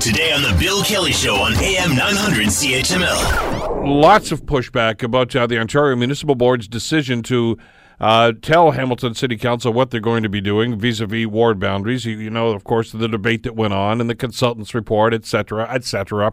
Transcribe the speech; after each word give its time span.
Today 0.00 0.32
on 0.32 0.40
The 0.40 0.56
Bill 0.58 0.82
Kelly 0.82 1.12
Show 1.12 1.34
on 1.34 1.52
AM 1.56 1.94
900 1.94 2.46
CHML. 2.46 3.84
Lots 3.86 4.32
of 4.32 4.46
pushback 4.46 5.02
about 5.02 5.36
uh, 5.36 5.46
the 5.46 5.58
Ontario 5.58 5.94
Municipal 5.94 6.34
Board's 6.34 6.66
decision 6.66 7.22
to 7.24 7.58
uh, 8.00 8.32
tell 8.40 8.70
Hamilton 8.70 9.12
City 9.12 9.36
Council 9.36 9.74
what 9.74 9.90
they're 9.90 10.00
going 10.00 10.22
to 10.22 10.30
be 10.30 10.40
doing 10.40 10.78
vis-a-vis 10.78 11.26
ward 11.26 11.60
boundaries. 11.60 12.06
You, 12.06 12.16
you 12.16 12.30
know, 12.30 12.48
of 12.48 12.64
course, 12.64 12.92
the 12.92 13.08
debate 13.08 13.42
that 13.42 13.54
went 13.54 13.74
on 13.74 14.00
and 14.00 14.08
the 14.08 14.14
consultants' 14.14 14.74
report, 14.74 15.12
et 15.12 15.26
cetera, 15.26 15.70
et 15.70 15.84
cetera. 15.84 16.32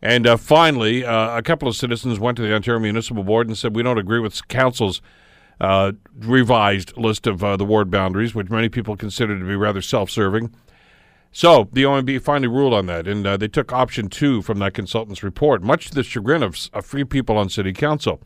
And 0.00 0.24
uh, 0.24 0.36
finally, 0.36 1.04
uh, 1.04 1.36
a 1.36 1.42
couple 1.42 1.66
of 1.66 1.74
citizens 1.74 2.20
went 2.20 2.36
to 2.36 2.42
the 2.42 2.54
Ontario 2.54 2.78
Municipal 2.78 3.24
Board 3.24 3.48
and 3.48 3.58
said, 3.58 3.74
we 3.74 3.82
don't 3.82 3.98
agree 3.98 4.20
with 4.20 4.46
council's 4.46 5.02
uh, 5.60 5.90
revised 6.20 6.96
list 6.96 7.26
of 7.26 7.42
uh, 7.42 7.56
the 7.56 7.64
ward 7.64 7.90
boundaries, 7.90 8.32
which 8.32 8.48
many 8.48 8.68
people 8.68 8.96
consider 8.96 9.36
to 9.36 9.44
be 9.44 9.56
rather 9.56 9.82
self-serving. 9.82 10.54
So 11.36 11.68
the 11.70 11.82
OMB 11.82 12.22
finally 12.22 12.48
ruled 12.48 12.72
on 12.72 12.86
that, 12.86 13.06
and 13.06 13.26
uh, 13.26 13.36
they 13.36 13.46
took 13.46 13.70
option 13.70 14.08
two 14.08 14.40
from 14.40 14.58
that 14.60 14.72
consultant's 14.72 15.22
report, 15.22 15.62
much 15.62 15.88
to 15.88 15.94
the 15.94 16.02
chagrin 16.02 16.42
of, 16.42 16.56
of 16.72 16.86
free 16.86 17.04
people 17.04 17.36
on 17.36 17.50
city 17.50 17.74
council. 17.74 18.22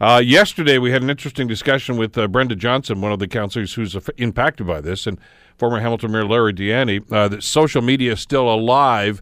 Uh, 0.00 0.22
yesterday, 0.24 0.78
we 0.78 0.90
had 0.90 1.02
an 1.02 1.10
interesting 1.10 1.46
discussion 1.46 1.98
with 1.98 2.16
uh, 2.16 2.26
Brenda 2.28 2.56
Johnson, 2.56 3.02
one 3.02 3.12
of 3.12 3.18
the 3.18 3.28
councillors 3.28 3.74
who's 3.74 3.94
impacted 4.16 4.66
by 4.66 4.80
this, 4.80 5.06
and 5.06 5.18
former 5.58 5.80
Hamilton 5.80 6.12
Mayor 6.12 6.24
Larry 6.24 6.54
Di 6.54 6.72
Uh, 7.12 7.28
that 7.28 7.42
social 7.42 7.82
media 7.82 8.12
is 8.12 8.20
still 8.20 8.48
alive 8.48 9.20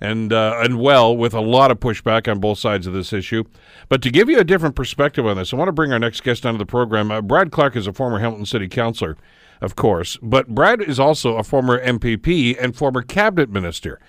and 0.00 0.32
uh, 0.32 0.58
and 0.60 0.80
well 0.80 1.16
with 1.16 1.34
a 1.34 1.40
lot 1.40 1.70
of 1.70 1.78
pushback 1.78 2.28
on 2.28 2.40
both 2.40 2.58
sides 2.58 2.88
of 2.88 2.92
this 2.92 3.12
issue. 3.12 3.44
But 3.88 4.02
to 4.02 4.10
give 4.10 4.28
you 4.28 4.40
a 4.40 4.44
different 4.44 4.74
perspective 4.74 5.24
on 5.28 5.36
this, 5.36 5.52
I 5.52 5.56
want 5.56 5.68
to 5.68 5.72
bring 5.72 5.92
our 5.92 6.00
next 6.00 6.24
guest 6.24 6.44
onto 6.44 6.58
the 6.58 6.66
program. 6.66 7.12
Uh, 7.12 7.22
Brad 7.22 7.52
Clark 7.52 7.76
is 7.76 7.86
a 7.86 7.92
former 7.92 8.18
Hamilton 8.18 8.46
City 8.46 8.66
councillor 8.66 9.16
of 9.60 9.76
course. 9.76 10.18
But 10.22 10.48
Brad 10.48 10.80
is 10.80 10.98
also 11.00 11.36
a 11.36 11.42
former 11.42 11.82
MPP 11.84 12.56
and 12.60 12.76
former 12.76 13.02
cabinet 13.02 13.50
minister 13.50 14.00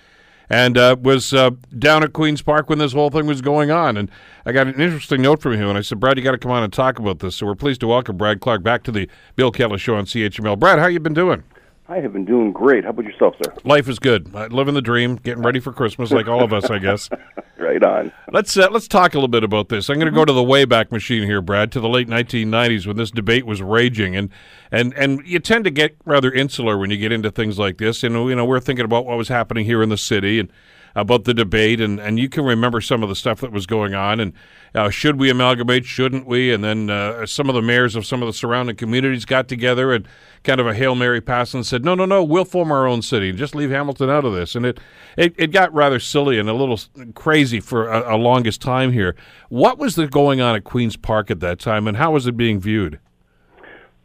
and 0.50 0.76
uh, 0.76 0.96
was 1.00 1.32
uh, 1.32 1.50
down 1.78 2.02
at 2.02 2.12
Queen's 2.12 2.42
Park 2.42 2.68
when 2.68 2.78
this 2.78 2.92
whole 2.92 3.08
thing 3.08 3.26
was 3.26 3.40
going 3.40 3.70
on. 3.70 3.96
And 3.96 4.10
I 4.44 4.50
got 4.50 4.66
an 4.66 4.80
interesting 4.80 5.22
note 5.22 5.40
from 5.40 5.52
him, 5.52 5.68
and 5.68 5.78
I 5.78 5.80
said, 5.80 6.00
Brad, 6.00 6.18
you 6.18 6.24
got 6.24 6.32
to 6.32 6.38
come 6.38 6.50
on 6.50 6.64
and 6.64 6.72
talk 6.72 6.98
about 6.98 7.20
this. 7.20 7.36
So 7.36 7.46
we're 7.46 7.54
pleased 7.54 7.80
to 7.82 7.86
welcome 7.86 8.16
Brad 8.16 8.40
Clark 8.40 8.64
back 8.64 8.82
to 8.84 8.92
the 8.92 9.08
Bill 9.36 9.52
Kelly 9.52 9.78
Show 9.78 9.94
on 9.94 10.06
CHML. 10.06 10.58
Brad, 10.58 10.80
how 10.80 10.88
you 10.88 10.98
been 10.98 11.14
doing? 11.14 11.44
I 11.90 11.98
have 11.98 12.12
been 12.12 12.24
doing 12.24 12.52
great. 12.52 12.84
How 12.84 12.90
about 12.90 13.04
yourself, 13.04 13.34
sir? 13.42 13.52
Life 13.64 13.88
is 13.88 13.98
good. 13.98 14.32
Uh, 14.32 14.46
living 14.46 14.74
the 14.74 14.80
dream, 14.80 15.16
getting 15.16 15.42
ready 15.42 15.58
for 15.58 15.72
Christmas, 15.72 16.12
like 16.12 16.28
all 16.28 16.44
of 16.44 16.52
us, 16.52 16.70
I 16.70 16.78
guess. 16.78 17.10
right 17.58 17.82
on. 17.82 18.12
Let's 18.30 18.56
uh, 18.56 18.68
let's 18.70 18.86
talk 18.86 19.14
a 19.14 19.16
little 19.16 19.26
bit 19.26 19.42
about 19.42 19.70
this. 19.70 19.88
I'm 19.88 19.96
going 19.96 20.06
to 20.06 20.16
go 20.16 20.24
to 20.24 20.32
the 20.32 20.40
wayback 20.40 20.92
machine 20.92 21.24
here, 21.24 21.42
Brad, 21.42 21.72
to 21.72 21.80
the 21.80 21.88
late 21.88 22.06
1990s 22.06 22.86
when 22.86 22.96
this 22.96 23.10
debate 23.10 23.44
was 23.44 23.60
raging, 23.60 24.14
and 24.14 24.30
and 24.70 24.94
and 24.94 25.26
you 25.26 25.40
tend 25.40 25.64
to 25.64 25.70
get 25.72 25.96
rather 26.04 26.30
insular 26.30 26.78
when 26.78 26.90
you 26.90 26.96
get 26.96 27.10
into 27.10 27.28
things 27.28 27.58
like 27.58 27.78
this. 27.78 28.04
And 28.04 28.14
you 28.14 28.36
know, 28.36 28.44
we're 28.44 28.60
thinking 28.60 28.84
about 28.84 29.04
what 29.04 29.18
was 29.18 29.26
happening 29.26 29.64
here 29.64 29.82
in 29.82 29.88
the 29.88 29.98
city 29.98 30.38
and 30.38 30.48
about 30.94 31.24
the 31.24 31.34
debate, 31.34 31.80
and, 31.80 31.98
and 32.00 32.18
you 32.18 32.28
can 32.28 32.44
remember 32.44 32.80
some 32.80 33.02
of 33.02 33.08
the 33.08 33.14
stuff 33.14 33.40
that 33.40 33.52
was 33.52 33.66
going 33.66 33.94
on. 33.94 34.20
And 34.20 34.32
uh, 34.74 34.90
should 34.90 35.18
we 35.18 35.30
amalgamate? 35.30 35.84
Shouldn't 35.84 36.26
we? 36.26 36.52
And 36.52 36.62
then 36.62 36.90
uh, 36.90 37.26
some 37.26 37.48
of 37.48 37.54
the 37.54 37.62
mayors 37.62 37.96
of 37.96 38.06
some 38.06 38.22
of 38.22 38.26
the 38.26 38.32
surrounding 38.32 38.76
communities 38.76 39.24
got 39.24 39.48
together 39.48 39.92
and 39.92 40.06
kind 40.42 40.60
of 40.60 40.66
a 40.66 40.74
hail 40.74 40.94
mary 40.94 41.20
pass 41.20 41.54
and 41.54 41.66
said, 41.66 41.84
"No, 41.84 41.94
no, 41.94 42.04
no, 42.04 42.24
we'll 42.24 42.44
form 42.44 42.72
our 42.72 42.86
own 42.86 43.02
city. 43.02 43.30
And 43.30 43.38
just 43.38 43.54
leave 43.54 43.70
Hamilton 43.70 44.10
out 44.10 44.24
of 44.24 44.32
this." 44.32 44.54
And 44.54 44.66
it 44.66 44.80
it, 45.16 45.34
it 45.36 45.52
got 45.52 45.72
rather 45.72 45.98
silly 45.98 46.38
and 46.38 46.48
a 46.48 46.54
little 46.54 46.80
crazy 47.14 47.60
for 47.60 47.88
a, 47.88 48.14
a 48.14 48.16
longest 48.16 48.60
time 48.60 48.92
here. 48.92 49.16
What 49.48 49.78
was 49.78 49.96
the 49.96 50.06
going 50.06 50.40
on 50.40 50.56
at 50.56 50.64
Queens 50.64 50.96
Park 50.96 51.30
at 51.30 51.40
that 51.40 51.58
time, 51.58 51.86
and 51.86 51.96
how 51.96 52.12
was 52.12 52.26
it 52.26 52.36
being 52.36 52.60
viewed? 52.60 52.98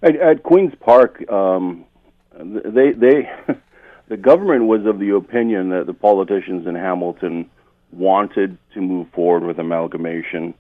At, 0.02 0.16
at 0.18 0.44
Queens 0.44 0.74
Park, 0.80 1.24
um, 1.32 1.86
they 2.38 2.92
they 2.92 3.30
the 4.08 4.18
government 4.18 4.66
was 4.66 4.86
of 4.86 5.00
the 5.00 5.16
opinion 5.16 5.70
that 5.70 5.86
the 5.88 5.94
politicians 5.94 6.68
in 6.68 6.76
Hamilton 6.76 7.50
wanted 7.92 8.58
to 8.74 8.82
move 8.82 9.08
forward 9.14 9.44
with 9.44 9.58
amalgamation, 9.58 10.54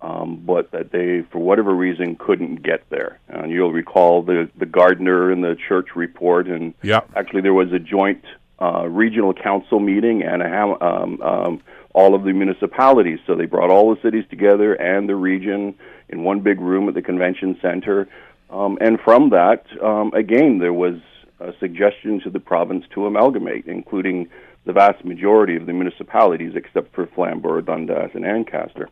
um, 0.00 0.42
but 0.46 0.70
that 0.70 0.92
they, 0.92 1.22
for 1.30 1.38
whatever 1.38 1.74
reason, 1.74 2.16
couldn't 2.16 2.62
get 2.62 2.88
there. 2.88 3.18
And 3.28 3.50
you'll 3.50 3.72
recall 3.72 4.22
the 4.22 4.48
the 4.56 4.66
Gardiner 4.66 5.30
and 5.30 5.44
the 5.44 5.56
Church 5.68 5.88
report, 5.94 6.46
and 6.46 6.74
yep. 6.82 7.10
actually 7.16 7.42
there 7.42 7.54
was 7.54 7.72
a 7.72 7.78
joint 7.78 8.24
uh, 8.60 8.86
regional 8.88 9.34
council 9.34 9.80
meeting 9.80 10.22
and 10.22 10.42
a 10.42 10.84
um, 10.84 11.20
um, 11.22 11.62
all 11.92 12.14
of 12.14 12.24
the 12.24 12.32
municipalities. 12.32 13.18
So 13.26 13.34
they 13.34 13.46
brought 13.46 13.70
all 13.70 13.94
the 13.94 14.00
cities 14.00 14.24
together 14.30 14.74
and 14.74 15.08
the 15.08 15.16
region 15.16 15.74
in 16.08 16.22
one 16.24 16.40
big 16.40 16.60
room 16.60 16.88
at 16.88 16.94
the 16.94 17.02
convention 17.02 17.58
center. 17.60 18.08
Um, 18.48 18.78
and 18.80 18.98
from 19.00 19.30
that, 19.30 19.64
um, 19.82 20.12
again, 20.14 20.58
there 20.58 20.72
was 20.72 20.94
a 21.40 21.52
suggestion 21.58 22.20
to 22.20 22.30
the 22.30 22.40
province 22.40 22.84
to 22.94 23.06
amalgamate, 23.06 23.66
including 23.66 24.28
the 24.66 24.72
vast 24.72 25.04
majority 25.04 25.56
of 25.56 25.66
the 25.66 25.72
municipalities 25.72 26.52
except 26.54 26.94
for 26.94 27.06
Flamborough, 27.06 27.62
Dundas, 27.62 28.10
and 28.14 28.24
Ancaster. 28.24 28.88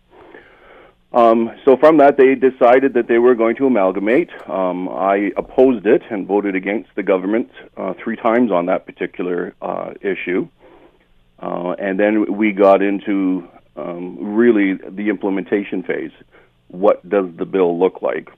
Um, 1.13 1.51
so 1.65 1.77
from 1.77 1.99
that, 1.99 2.17
they 2.19 2.35
decided 2.35 2.95
that 2.95 3.09
they 3.09 3.19
were 3.19 3.35
going 3.35 3.57
to 3.57 3.67
amalgamate. 3.67 4.31
Um, 4.49 4.89
I 4.89 5.33
opposed 5.37 5.87
it 5.87 6.03
and 6.11 6.27
voted 6.27 6.55
against 6.55 6.91
the 6.97 7.03
government 7.03 7.51
uh, 7.77 7.95
three 8.03 8.17
times 8.17 8.51
on 8.53 8.67
that 8.67 8.85
particular 8.85 9.55
uh, 9.63 9.95
issue. 10.03 10.49
Uh, 11.39 11.75
and 11.79 11.99
then 11.99 12.37
we 12.37 12.53
got 12.53 12.83
into 12.83 13.49
um, 13.77 14.35
really 14.35 14.75
the 14.75 15.09
implementation 15.09 15.83
phase. 15.83 16.11
What 16.69 17.09
does 17.09 17.27
the 17.37 17.47
bill 17.47 17.79
look 17.79 18.03
like? 18.03 18.29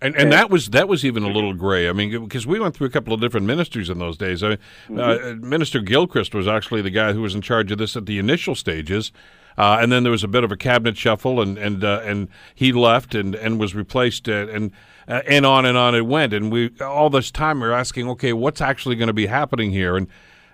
And 0.00 0.14
and 0.16 0.32
that 0.32 0.48
was 0.48 0.70
that 0.70 0.88
was 0.88 1.04
even 1.04 1.24
a 1.24 1.28
little 1.28 1.54
gray. 1.54 1.88
I 1.88 1.92
mean, 1.92 2.22
because 2.22 2.46
we 2.46 2.60
went 2.60 2.76
through 2.76 2.86
a 2.86 2.90
couple 2.90 3.12
of 3.12 3.20
different 3.20 3.46
ministers 3.46 3.90
in 3.90 3.98
those 3.98 4.16
days. 4.16 4.44
I, 4.44 4.56
mm-hmm. 4.88 4.98
uh, 4.98 5.46
Minister 5.46 5.80
Gilchrist 5.80 6.34
was 6.34 6.46
actually 6.46 6.82
the 6.82 6.90
guy 6.90 7.12
who 7.12 7.22
was 7.22 7.34
in 7.34 7.40
charge 7.40 7.72
of 7.72 7.78
this 7.78 7.96
at 7.96 8.06
the 8.06 8.18
initial 8.18 8.54
stages, 8.54 9.10
uh, 9.56 9.78
and 9.80 9.90
then 9.90 10.04
there 10.04 10.12
was 10.12 10.22
a 10.22 10.28
bit 10.28 10.44
of 10.44 10.52
a 10.52 10.56
cabinet 10.56 10.96
shuffle, 10.96 11.40
and 11.40 11.58
and 11.58 11.82
uh, 11.82 12.00
and 12.04 12.28
he 12.54 12.72
left 12.72 13.16
and 13.16 13.34
and 13.34 13.58
was 13.58 13.74
replaced, 13.74 14.28
uh, 14.28 14.46
and 14.48 14.70
uh, 15.08 15.22
and 15.26 15.44
on 15.44 15.66
and 15.66 15.76
on 15.76 15.96
it 15.96 16.06
went. 16.06 16.32
And 16.32 16.52
we 16.52 16.70
all 16.80 17.10
this 17.10 17.32
time 17.32 17.58
we're 17.58 17.72
asking, 17.72 18.08
okay, 18.10 18.32
what's 18.32 18.60
actually 18.60 18.94
going 18.94 19.08
to 19.08 19.12
be 19.12 19.26
happening 19.26 19.72
here? 19.72 19.96
And 19.96 20.06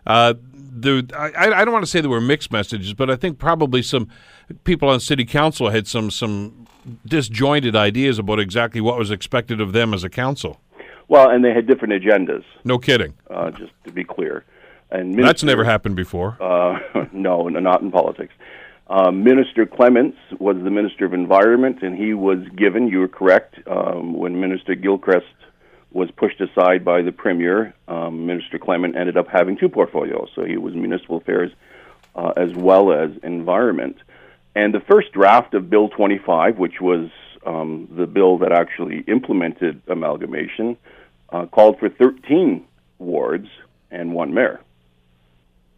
uh, 0.06 0.34
the 0.74 1.08
I, 1.16 1.60
I 1.60 1.64
don't 1.64 1.72
want 1.72 1.84
to 1.84 1.90
say 1.90 2.00
there 2.00 2.10
were 2.10 2.20
mixed 2.20 2.52
messages, 2.52 2.94
but 2.94 3.10
I 3.10 3.16
think 3.16 3.38
probably 3.38 3.82
some 3.82 4.08
people 4.64 4.88
on 4.88 5.00
city 5.00 5.24
council 5.24 5.70
had 5.70 5.86
some 5.86 6.10
some 6.10 6.66
disjointed 7.06 7.74
ideas 7.76 8.18
about 8.18 8.40
exactly 8.40 8.80
what 8.80 8.98
was 8.98 9.10
expected 9.10 9.60
of 9.60 9.72
them 9.72 9.94
as 9.94 10.04
a 10.04 10.10
council. 10.10 10.60
Well, 11.08 11.30
and 11.30 11.44
they 11.44 11.52
had 11.52 11.66
different 11.66 11.94
agendas. 11.94 12.44
No 12.64 12.78
kidding. 12.78 13.14
Uh, 13.30 13.50
just 13.50 13.72
to 13.84 13.92
be 13.92 14.04
clear, 14.04 14.44
and 14.90 15.14
that's 15.14 15.42
never 15.42 15.64
happened 15.64 15.96
before. 15.96 16.36
Uh, 16.40 16.78
no, 17.12 17.48
not 17.48 17.82
in 17.82 17.90
politics. 17.90 18.34
Uh, 18.86 19.10
Minister 19.10 19.64
Clements 19.64 20.18
was 20.38 20.56
the 20.62 20.70
Minister 20.70 21.06
of 21.06 21.14
Environment, 21.14 21.82
and 21.82 21.96
he 21.96 22.12
was 22.12 22.38
given. 22.56 22.88
You 22.88 23.00
were 23.00 23.08
correct 23.08 23.56
um, 23.66 24.12
when 24.12 24.38
Minister 24.38 24.74
Gilchrist 24.74 25.26
was 25.94 26.10
pushed 26.10 26.40
aside 26.40 26.84
by 26.84 27.00
the 27.00 27.12
Premier. 27.12 27.72
Um, 27.88 28.26
Minister 28.26 28.58
Clement 28.58 28.96
ended 28.96 29.16
up 29.16 29.28
having 29.28 29.56
two 29.56 29.68
portfolios, 29.68 30.28
so 30.34 30.44
he 30.44 30.58
was 30.58 30.74
Municipal 30.74 31.16
Affairs 31.16 31.52
uh, 32.14 32.32
as 32.36 32.52
well 32.54 32.92
as 32.92 33.10
Environment. 33.22 33.96
And 34.56 34.74
the 34.74 34.80
first 34.80 35.12
draft 35.12 35.54
of 35.54 35.70
Bill 35.70 35.88
25, 35.88 36.58
which 36.58 36.80
was 36.80 37.10
um, 37.46 37.88
the 37.96 38.06
bill 38.06 38.38
that 38.38 38.52
actually 38.52 39.00
implemented 39.06 39.82
amalgamation, 39.88 40.76
uh, 41.30 41.46
called 41.46 41.78
for 41.78 41.88
13 41.88 42.64
wards 42.98 43.48
and 43.90 44.14
one 44.14 44.34
mayor. 44.34 44.60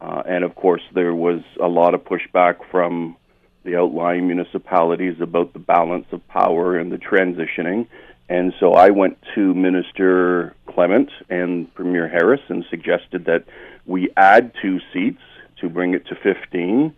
Uh, 0.01 0.23
and 0.27 0.45
of 0.45 0.55
course, 0.55 0.83
there 0.95 1.15
was 1.15 1.41
a 1.61 1.69
lot 1.69 1.95
of 1.95 2.05
pushback 2.05 2.57
from 2.71 3.17
the 3.65 3.77
outlying 3.77 4.27
municipalities 4.27 5.21
about 5.21 5.53
the 5.53 5.59
balance 5.59 6.07
of 6.13 6.27
power 6.29 6.79
and 6.79 6.93
the 6.93 6.99
transitioning. 6.99 7.87
And 8.29 8.53
so 8.59 8.75
I 8.75 8.91
went 8.91 9.19
to 9.35 9.55
Minister 9.55 10.55
Clement 10.67 11.11
and 11.31 11.73
Premier 11.75 12.09
Harris 12.09 12.41
and 12.49 12.65
suggested 12.69 13.27
that 13.27 13.45
we 13.87 14.11
add 14.17 14.53
two 14.61 14.81
seats 14.93 15.23
to 15.61 15.69
bring 15.69 15.95
it 15.95 16.07
to 16.07 16.17
15 16.17 16.95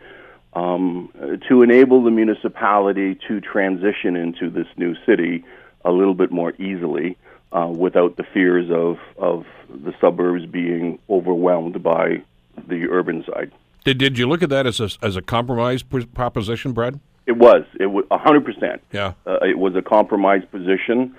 um, 0.54 1.12
to 1.48 1.62
enable 1.62 2.02
the 2.02 2.10
municipality 2.10 3.18
to 3.28 3.40
transition 3.40 4.16
into 4.16 4.50
this 4.50 4.66
new 4.76 4.94
city 5.04 5.44
a 5.84 5.92
little 5.92 6.14
bit 6.14 6.32
more 6.32 6.52
easily 6.54 7.16
uh, 7.52 7.66
without 7.66 8.16
the 8.16 8.24
fears 8.24 8.70
of, 8.70 8.98
of 9.18 9.46
the 9.68 9.94
suburbs 10.00 10.46
being 10.46 10.98
overwhelmed 11.08 11.82
by 11.82 12.22
the 12.66 12.88
urban 12.90 13.24
side. 13.24 13.52
Did, 13.84 13.98
did 13.98 14.18
you 14.18 14.28
look 14.28 14.42
at 14.42 14.50
that 14.50 14.66
as 14.66 14.80
a, 14.80 14.90
as 15.02 15.16
a 15.16 15.22
compromise 15.22 15.82
proposition, 15.82 16.72
Brad? 16.72 16.98
It 17.28 17.36
was. 17.36 17.64
It 17.78 17.86
was 17.86 18.06
100%. 18.06 18.80
Yeah. 18.90 19.12
Uh, 19.26 19.38
it 19.42 19.58
was 19.58 19.76
a 19.76 19.82
compromise 19.82 20.42
position. 20.50 21.14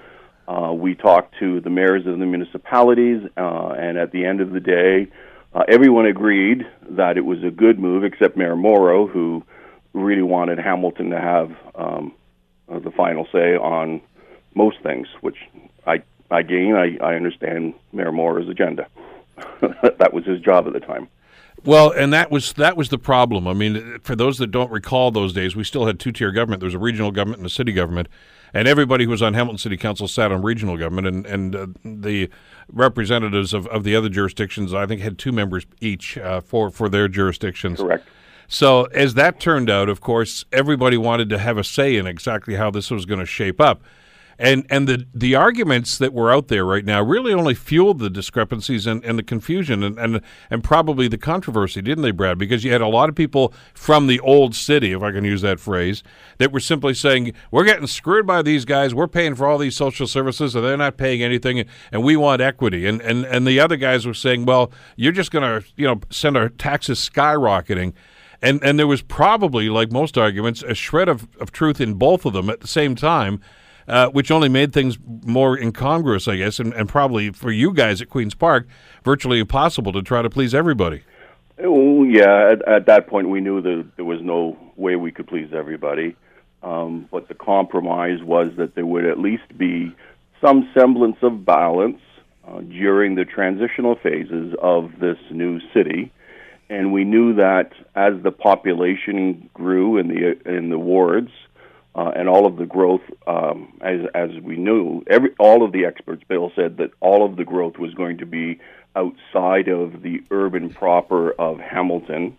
Uh, 0.48 0.74
we 0.74 0.96
talked 0.96 1.36
to 1.38 1.62
the 1.62 1.70
mayors 1.70 2.08
of 2.08 2.18
the 2.18 2.26
municipalities, 2.26 3.22
uh, 3.38 3.76
and 3.78 3.96
at 3.96 4.12
the 4.12 4.26
end 4.26 4.42
of 4.42 4.50
the 4.50 4.60
day, 4.60 5.08
uh, 5.54 5.62
everyone 5.68 6.08
agreed 6.08 6.66
that 6.90 7.18
it 7.18 7.26
was 7.26 7.44
a 7.44 7.52
good 7.52 7.78
move, 7.78 8.04
except 8.04 8.36
Mayor 8.36 8.56
Morrow, 8.56 9.06
who 9.06 9.44
really 9.94 10.24
wanted 10.24 10.58
Hamilton 10.58 11.12
to 11.12 11.22
have 11.22 11.52
um, 11.76 12.16
uh, 12.68 12.80
the 12.80 12.90
final 12.90 13.28
say 13.32 13.56
on 13.56 14.02
most 14.56 14.82
things, 14.82 15.08
which 15.22 15.38
I, 15.86 16.02
again, 16.32 16.74
I, 16.76 16.98
I 17.06 17.14
understand 17.18 17.76
Mayor 17.94 18.12
Morrow's 18.12 18.50
agenda. 18.50 18.88
that 19.62 20.12
was 20.12 20.26
his 20.26 20.42
job 20.42 20.66
at 20.66 20.74
the 20.74 20.80
time. 20.80 21.08
Well, 21.64 21.92
and 21.92 22.14
that 22.14 22.32
was 22.32 22.54
that 22.54 22.78
was 22.78 22.90
the 22.90 22.98
problem. 22.98 23.48
I 23.48 23.54
mean, 23.54 24.00
for 24.04 24.16
those 24.16 24.38
that 24.38 24.48
don't 24.48 24.72
recall 24.72 25.12
those 25.12 25.34
days, 25.34 25.56
we 25.56 25.64
still 25.64 25.86
had 25.86 26.00
two 26.00 26.12
tier 26.12 26.32
government. 26.32 26.62
There 26.62 26.68
was 26.68 26.76
a 26.76 26.80
regional 26.80 27.12
government 27.12 27.40
and 27.40 27.48
a 27.48 27.50
city 27.50 27.72
government, 27.72 28.08
and 28.54 28.68
everybody 28.68 29.06
who 29.06 29.12
was 29.12 29.22
on 29.22 29.34
Hamilton 29.34 29.58
City 29.58 29.78
Council 29.78 30.08
sat 30.08 30.32
on 30.32 30.42
regional 30.42 30.78
government, 30.78 31.08
and 31.08 31.26
and 31.26 31.56
uh, 31.56 31.68
the 31.84 32.30
representatives 32.72 33.54
of, 33.54 33.68
of 33.68 33.84
the 33.84 33.96
other 33.96 34.10
jurisdictions, 34.10 34.74
I 34.74 34.86
think, 34.86 35.02
had 35.02 35.18
two 35.18 35.32
members 35.32 35.66
each 35.82 36.18
uh, 36.18 36.42
for 36.42 36.70
for 36.70 36.88
their 36.88 37.08
jurisdictions. 37.08 37.80
Correct. 37.80 38.08
So 38.48 38.86
as 38.86 39.14
that 39.14 39.40
turned 39.40 39.70
out, 39.70 39.90
of 39.90 40.02
course, 40.02 40.46
everybody 40.52 40.98
wanted 40.98 41.30
to 41.30 41.38
have 41.38 41.58
a 41.58 41.64
say 41.64 41.98
in 41.98 42.08
exactly 42.08 42.56
how 42.56 42.72
this 42.72 42.90
was 42.90 43.06
going 43.06 43.20
to 43.20 43.26
shape 43.26 43.62
up. 43.62 43.82
And 44.42 44.66
and 44.70 44.88
the 44.88 45.06
the 45.14 45.36
arguments 45.36 45.98
that 45.98 46.14
were 46.14 46.32
out 46.32 46.48
there 46.48 46.64
right 46.64 46.86
now 46.86 47.04
really 47.04 47.34
only 47.34 47.54
fueled 47.54 48.00
the 48.00 48.10
discrepancies 48.10 48.88
and, 48.88 49.04
and 49.04 49.20
the 49.20 49.24
confusion 49.24 49.84
and, 49.84 50.00
and 50.00 50.22
and 50.50 50.64
probably 50.64 51.10
the 51.10 51.18
controversy, 51.18 51.82
didn't 51.82 52.04
they, 52.04 52.12
Brad? 52.12 52.38
Because 52.38 52.64
you 52.64 52.72
had 52.72 52.80
a 52.80 52.88
lot 52.88 53.10
of 53.10 53.16
people 53.16 53.54
from 53.74 54.08
the 54.08 54.18
old 54.22 54.56
city, 54.56 54.94
if 54.94 55.04
I 55.04 55.12
can 55.12 55.26
use 55.26 55.42
that 55.42 55.60
phrase, 55.60 56.04
that 56.38 56.54
were 56.54 56.62
simply 56.62 56.94
saying, 56.94 57.34
We're 57.52 57.66
getting 57.66 57.86
screwed 57.86 58.26
by 58.26 58.42
these 58.42 58.64
guys, 58.64 58.96
we're 58.96 59.10
paying 59.10 59.36
for 59.36 59.46
all 59.46 59.58
these 59.58 59.76
social 59.76 60.08
services 60.08 60.56
and 60.56 60.64
they're 60.64 60.78
not 60.78 60.96
paying 60.96 61.22
anything 61.22 61.66
and 61.92 62.02
we 62.02 62.16
want 62.16 62.42
equity. 62.42 62.88
And 62.88 63.02
and, 63.02 63.26
and 63.26 63.46
the 63.46 63.60
other 63.60 63.76
guys 63.76 64.08
were 64.08 64.14
saying, 64.14 64.46
Well, 64.46 64.72
you're 64.96 65.12
just 65.12 65.32
gonna, 65.32 65.64
you 65.76 65.86
know, 65.86 66.00
send 66.10 66.38
our 66.38 66.48
taxes 66.48 66.98
skyrocketing. 66.98 67.92
And 68.42 68.64
and 68.64 68.80
there 68.80 68.88
was 68.88 69.02
probably, 69.02 69.68
like 69.70 69.92
most 69.92 70.18
arguments, 70.18 70.64
a 70.64 70.74
shred 70.74 71.10
of, 71.10 71.28
of 71.42 71.52
truth 71.52 71.82
in 71.82 71.96
both 71.96 72.26
of 72.26 72.32
them 72.32 72.50
at 72.50 72.62
the 72.62 72.68
same 72.68 72.96
time 72.96 73.42
uh, 73.90 74.10
which 74.10 74.32
only 74.32 74.50
made 74.50 74.72
things 74.72 74.98
more 75.26 75.58
incongruous, 75.58 76.28
I 76.28 76.38
guess, 76.38 76.60
and, 76.60 76.74
and 76.74 76.88
probably 76.88 77.32
for 77.32 77.52
you 77.52 77.74
guys 77.74 78.02
at 78.02 78.10
Queen's 78.10 78.36
Park, 78.36 78.68
virtually 79.04 79.40
impossible 79.40 79.92
to 79.94 80.02
try 80.02 80.22
to 80.22 80.30
please 80.30 80.54
everybody. 80.54 81.04
Oh, 81.62 82.04
yeah, 82.04 82.52
at, 82.52 82.68
at 82.68 82.86
that 82.86 83.08
point 83.08 83.30
we 83.30 83.42
knew 83.42 83.62
that 83.62 83.92
there 83.96 84.06
was 84.06 84.22
no 84.22 84.58
way 84.76 84.96
we 84.96 85.12
could 85.12 85.28
please 85.28 85.50
everybody. 85.54 86.16
Um, 86.62 87.08
but 87.12 87.28
the 87.28 87.36
compromise 87.36 88.22
was 88.22 88.52
that 88.58 88.76
there 88.76 88.86
would 88.86 89.06
at 89.06 89.20
least 89.20 89.58
be 89.58 89.96
some 90.42 90.70
semblance 90.74 91.18
of 91.22 91.46
balance 91.46 92.02
uh, 92.48 92.62
during 92.62 93.16
the 93.16 93.26
transitional 93.26 93.96
phases 93.96 94.56
of 94.62 95.00
this 95.00 95.18
new 95.32 95.60
city. 95.74 96.12
And 96.70 96.94
we 96.94 97.04
knew 97.04 97.34
that 97.36 97.72
as 97.96 98.14
the 98.24 98.32
population 98.32 99.50
grew 99.54 99.98
in 99.98 100.08
the 100.08 100.38
in 100.46 100.70
the 100.70 100.78
wards, 100.78 101.32
uh, 101.96 102.12
and 102.16 102.30
all 102.30 102.46
of 102.46 102.58
the 102.58 102.66
growth, 102.66 103.02
um, 103.28 103.74
as 103.82 104.02
as 104.14 104.30
we 104.42 104.56
knew, 104.58 105.04
every 105.08 105.32
all 105.40 105.64
of 105.64 105.72
the 105.72 105.86
experts, 105.86 106.24
Bill 106.28 106.52
said 106.56 106.78
that 106.78 106.92
all 107.00 107.26
of 107.26 107.36
the 107.36 107.44
growth 107.44 107.78
was 107.78 107.94
going 107.94 108.20
to 108.20 108.26
be 108.26 108.60
outside 108.96 109.68
of 109.68 110.02
the 110.02 110.22
urban 110.32 110.70
proper 110.70 111.32
of 111.32 111.60
Hamilton. 111.60 112.38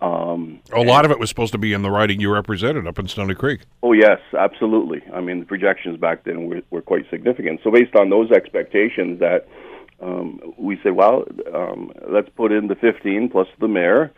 Um, 0.00 0.60
a 0.72 0.80
lot 0.80 1.04
of 1.04 1.10
it 1.10 1.18
was 1.18 1.28
supposed 1.28 1.52
to 1.52 1.58
be 1.58 1.74
in 1.74 1.82
the 1.82 1.90
riding 1.90 2.20
you 2.20 2.32
represented 2.32 2.86
up 2.86 2.98
in 2.98 3.06
Stoney 3.06 3.34
Creek. 3.34 3.60
Oh 3.82 3.92
yes, 3.92 4.18
absolutely. 4.36 5.02
I 5.12 5.20
mean, 5.20 5.40
the 5.40 5.46
projections 5.46 5.98
back 5.98 6.24
then 6.24 6.46
were, 6.46 6.62
were 6.70 6.80
quite 6.82 7.08
significant. 7.10 7.60
So 7.62 7.70
based 7.70 7.94
on 7.94 8.08
those 8.08 8.30
expectations, 8.30 9.20
that 9.20 9.46
um, 10.00 10.54
we 10.56 10.80
said, 10.82 10.92
well, 10.92 11.24
um, 11.54 11.92
let's 12.08 12.30
put 12.30 12.50
in 12.50 12.68
the 12.68 12.76
15 12.76 13.28
plus 13.28 13.48
the 13.60 13.68
mayor. 13.68 14.10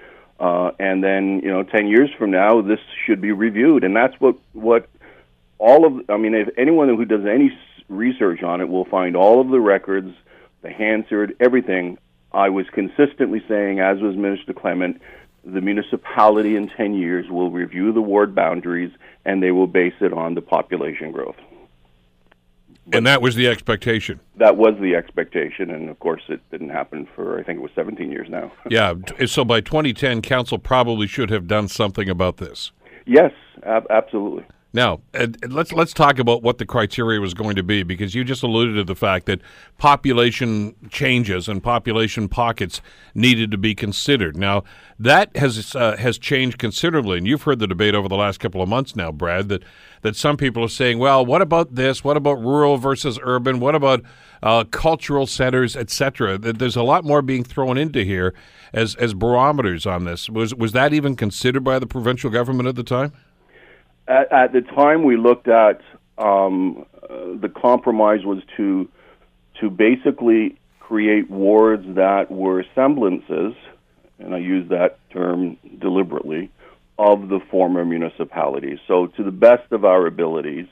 Uh, 0.42 0.72
and 0.80 1.04
then, 1.04 1.40
you 1.40 1.48
know, 1.48 1.62
10 1.62 1.86
years 1.86 2.10
from 2.18 2.32
now, 2.32 2.60
this 2.60 2.80
should 3.06 3.20
be 3.20 3.30
reviewed. 3.30 3.84
And 3.84 3.94
that's 3.94 4.14
what, 4.18 4.34
what 4.54 4.88
all 5.58 5.86
of, 5.86 6.10
I 6.10 6.16
mean, 6.16 6.34
if 6.34 6.48
anyone 6.58 6.88
who 6.88 7.04
does 7.04 7.24
any 7.24 7.56
research 7.88 8.42
on 8.42 8.60
it 8.60 8.68
will 8.68 8.84
find 8.84 9.14
all 9.14 9.40
of 9.40 9.50
the 9.50 9.60
records, 9.60 10.12
the 10.62 10.70
Hansard, 10.70 11.36
everything. 11.38 11.96
I 12.32 12.48
was 12.48 12.66
consistently 12.72 13.40
saying, 13.46 13.78
as 13.78 14.00
was 14.00 14.16
Minister 14.16 14.52
Clement, 14.52 15.00
the 15.44 15.60
municipality 15.60 16.56
in 16.56 16.68
10 16.68 16.94
years 16.94 17.30
will 17.30 17.52
review 17.52 17.92
the 17.92 18.02
ward 18.02 18.34
boundaries 18.34 18.90
and 19.24 19.40
they 19.40 19.52
will 19.52 19.68
base 19.68 19.94
it 20.00 20.12
on 20.12 20.34
the 20.34 20.42
population 20.42 21.12
growth. 21.12 21.36
And 22.92 23.06
that 23.06 23.22
was 23.22 23.36
the 23.36 23.46
expectation. 23.46 24.20
That 24.36 24.56
was 24.56 24.74
the 24.80 24.96
expectation, 24.96 25.70
and 25.70 25.88
of 25.88 25.98
course, 26.00 26.22
it 26.28 26.40
didn't 26.50 26.70
happen 26.70 27.06
for 27.14 27.38
I 27.38 27.42
think 27.44 27.58
it 27.58 27.62
was 27.62 27.70
17 27.74 28.10
years 28.10 28.28
now. 28.28 28.50
yeah, 28.70 28.94
so 29.26 29.44
by 29.44 29.60
2010, 29.60 30.22
council 30.22 30.58
probably 30.58 31.06
should 31.06 31.30
have 31.30 31.46
done 31.46 31.68
something 31.68 32.08
about 32.08 32.38
this. 32.38 32.72
Yes, 33.06 33.32
ab- 33.64 33.86
absolutely. 33.90 34.44
Now, 34.74 35.02
let's 35.46 35.70
let's 35.70 35.92
talk 35.92 36.18
about 36.18 36.42
what 36.42 36.56
the 36.56 36.64
criteria 36.64 37.20
was 37.20 37.34
going 37.34 37.56
to 37.56 37.62
be 37.62 37.82
because 37.82 38.14
you 38.14 38.24
just 38.24 38.42
alluded 38.42 38.76
to 38.76 38.84
the 38.84 38.94
fact 38.94 39.26
that 39.26 39.40
population 39.76 40.74
changes 40.88 41.46
and 41.46 41.62
population 41.62 42.26
pockets 42.26 42.80
needed 43.14 43.50
to 43.50 43.58
be 43.58 43.74
considered. 43.74 44.34
Now, 44.34 44.64
that 44.98 45.36
has 45.36 45.76
uh, 45.76 45.98
has 45.98 46.16
changed 46.16 46.58
considerably, 46.58 47.18
and 47.18 47.26
you've 47.26 47.42
heard 47.42 47.58
the 47.58 47.66
debate 47.66 47.94
over 47.94 48.08
the 48.08 48.16
last 48.16 48.40
couple 48.40 48.62
of 48.62 48.68
months 48.68 48.96
now, 48.96 49.12
Brad. 49.12 49.50
That 49.50 49.62
that 50.00 50.16
some 50.16 50.38
people 50.38 50.64
are 50.64 50.68
saying, 50.68 50.98
well, 50.98 51.24
what 51.24 51.42
about 51.42 51.74
this? 51.74 52.02
What 52.02 52.16
about 52.16 52.40
rural 52.40 52.78
versus 52.78 53.18
urban? 53.22 53.60
What 53.60 53.74
about 53.74 54.02
uh, 54.42 54.64
cultural 54.64 55.26
centers, 55.26 55.76
etc.? 55.76 56.38
There's 56.38 56.76
a 56.76 56.82
lot 56.82 57.04
more 57.04 57.20
being 57.20 57.44
thrown 57.44 57.76
into 57.76 58.04
here 58.04 58.32
as 58.72 58.94
as 58.94 59.12
barometers 59.12 59.84
on 59.84 60.04
this. 60.04 60.30
Was 60.30 60.54
was 60.54 60.72
that 60.72 60.94
even 60.94 61.14
considered 61.14 61.62
by 61.62 61.78
the 61.78 61.86
provincial 61.86 62.30
government 62.30 62.70
at 62.70 62.76
the 62.76 62.82
time? 62.82 63.12
At, 64.08 64.32
at 64.32 64.52
the 64.52 64.60
time 64.60 65.04
we 65.04 65.16
looked 65.16 65.48
at 65.48 65.80
um, 66.18 66.86
uh, 67.02 67.08
the 67.40 67.50
compromise 67.54 68.24
was 68.24 68.42
to 68.56 68.88
to 69.60 69.70
basically 69.70 70.58
create 70.80 71.30
wards 71.30 71.84
that 71.94 72.30
were 72.30 72.64
semblances, 72.74 73.54
and 74.18 74.34
I 74.34 74.38
use 74.38 74.68
that 74.70 74.98
term 75.10 75.56
deliberately, 75.78 76.50
of 76.98 77.28
the 77.28 77.40
former 77.50 77.84
municipalities. 77.84 78.78
So, 78.86 79.06
to 79.06 79.22
the 79.22 79.30
best 79.30 79.72
of 79.72 79.84
our 79.84 80.06
abilities, 80.06 80.66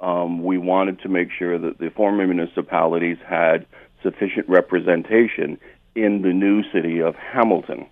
um, 0.00 0.42
we 0.44 0.58
wanted 0.58 1.00
to 1.00 1.08
make 1.08 1.30
sure 1.36 1.58
that 1.58 1.78
the 1.78 1.90
former 1.90 2.26
municipalities 2.26 3.18
had 3.26 3.66
sufficient 4.02 4.48
representation 4.48 5.58
in 5.94 6.22
the 6.22 6.32
new 6.32 6.62
city 6.72 7.00
of 7.00 7.16
Hamilton. 7.16 7.86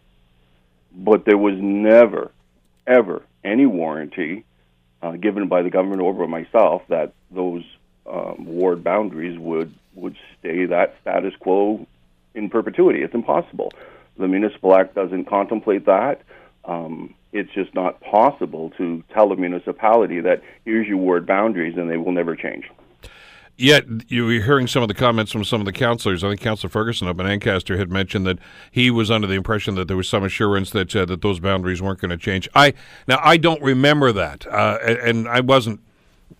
But 0.94 1.24
there 1.24 1.36
was 1.36 1.54
never, 1.58 2.30
ever 2.86 3.22
any 3.44 3.66
warranty 3.66 4.44
uh, 5.06 5.12
given 5.12 5.46
by 5.48 5.62
the 5.62 5.70
government 5.70 6.00
by 6.00 6.26
myself 6.26 6.82
that 6.88 7.12
those 7.30 7.62
um, 8.10 8.44
ward 8.46 8.82
boundaries 8.82 9.38
would 9.38 9.72
would 9.94 10.16
stay 10.38 10.66
that 10.66 10.94
status 11.00 11.32
quo 11.40 11.86
in 12.34 12.50
perpetuity. 12.50 13.02
It's 13.02 13.14
impossible. 13.14 13.72
The 14.18 14.28
Municipal 14.28 14.74
Act 14.74 14.94
doesn't 14.94 15.26
contemplate 15.26 15.86
that. 15.86 16.22
Um, 16.64 17.14
it's 17.32 17.52
just 17.52 17.74
not 17.74 18.00
possible 18.00 18.72
to 18.78 19.02
tell 19.14 19.32
a 19.32 19.36
municipality 19.36 20.20
that 20.20 20.42
here's 20.64 20.86
your 20.86 20.98
ward 20.98 21.26
boundaries 21.26 21.76
and 21.76 21.90
they 21.90 21.96
will 21.96 22.12
never 22.12 22.34
change. 22.34 22.70
Yet 23.58 23.86
you 24.08 24.26
were 24.26 24.32
hearing 24.32 24.66
some 24.66 24.82
of 24.82 24.88
the 24.88 24.94
comments 24.94 25.32
from 25.32 25.42
some 25.42 25.62
of 25.62 25.64
the 25.64 25.72
councillors. 25.72 26.22
I 26.22 26.28
think 26.28 26.40
Councillor 26.42 26.68
Ferguson 26.68 27.08
up 27.08 27.18
in 27.18 27.26
Ancaster 27.26 27.78
had 27.78 27.90
mentioned 27.90 28.26
that 28.26 28.38
he 28.70 28.90
was 28.90 29.10
under 29.10 29.26
the 29.26 29.34
impression 29.34 29.76
that 29.76 29.88
there 29.88 29.96
was 29.96 30.08
some 30.08 30.24
assurance 30.24 30.70
that 30.70 30.94
uh, 30.94 31.06
that 31.06 31.22
those 31.22 31.40
boundaries 31.40 31.80
weren't 31.80 31.98
going 31.98 32.10
to 32.10 32.18
change. 32.18 32.48
I 32.54 32.74
now 33.08 33.18
I 33.22 33.38
don't 33.38 33.62
remember 33.62 34.12
that, 34.12 34.46
uh, 34.46 34.78
and 34.82 35.26
I 35.26 35.40
wasn't 35.40 35.80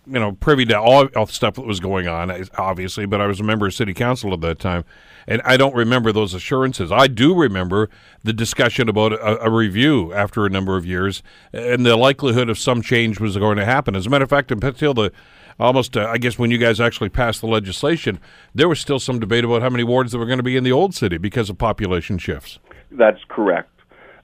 you 0.05 0.19
know 0.19 0.33
privy 0.33 0.65
to 0.65 0.79
all, 0.79 1.07
all 1.15 1.25
the 1.25 1.33
stuff 1.33 1.55
that 1.55 1.65
was 1.65 1.79
going 1.79 2.07
on, 2.07 2.31
obviously, 2.55 3.07
but 3.07 3.19
I 3.19 3.25
was 3.25 3.39
a 3.39 3.43
member 3.43 3.65
of 3.65 3.73
city 3.73 3.95
council 3.95 4.31
at 4.33 4.41
that 4.41 4.59
time, 4.59 4.85
and 5.27 5.41
I 5.43 5.57
don't 5.57 5.73
remember 5.73 6.11
those 6.11 6.35
assurances. 6.35 6.91
I 6.91 7.07
do 7.07 7.33
remember 7.33 7.89
the 8.23 8.33
discussion 8.33 8.89
about 8.89 9.13
a, 9.13 9.45
a 9.45 9.49
review 9.49 10.13
after 10.13 10.45
a 10.45 10.49
number 10.49 10.77
of 10.77 10.85
years, 10.85 11.23
and 11.51 11.83
the 11.83 11.97
likelihood 11.97 12.47
of 12.47 12.59
some 12.59 12.83
change 12.83 13.19
was 13.19 13.35
going 13.37 13.57
to 13.57 13.65
happen. 13.65 13.95
As 13.95 14.05
a 14.05 14.09
matter 14.11 14.23
of 14.23 14.29
fact, 14.29 14.51
until 14.51 14.93
the 14.93 15.11
almost, 15.59 15.97
uh, 15.97 16.07
I 16.07 16.17
guess, 16.17 16.37
when 16.37 16.51
you 16.51 16.57
guys 16.57 16.79
actually 16.79 17.09
passed 17.09 17.41
the 17.41 17.47
legislation, 17.47 18.19
there 18.53 18.69
was 18.69 18.79
still 18.79 18.99
some 18.99 19.19
debate 19.19 19.43
about 19.43 19.61
how 19.61 19.69
many 19.69 19.83
wards 19.83 20.11
there 20.11 20.19
were 20.19 20.25
going 20.25 20.39
to 20.39 20.43
be 20.43 20.57
in 20.57 20.63
the 20.63 20.71
old 20.71 20.93
city 20.93 21.17
because 21.17 21.49
of 21.49 21.57
population 21.57 22.17
shifts. 22.17 22.59
That's 22.91 23.19
correct. 23.27 23.69